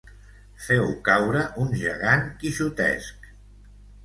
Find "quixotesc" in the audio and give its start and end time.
2.41-3.31